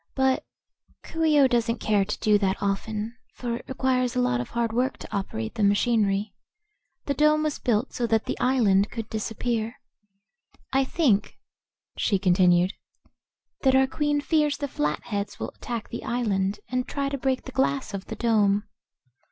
[0.15, 0.43] But
[1.03, 4.49] Coo ee oh doesn't care to do that often, for it requires a lot of
[4.49, 6.33] hard work to operate the machinery.
[7.05, 9.79] The dome was built so that the island could disappear.
[10.73, 11.37] I think,"
[11.97, 12.73] she continued,
[13.61, 17.51] "that our Queen fears the Flatheads will attack the island and try to break the
[17.51, 18.63] glass of the dome."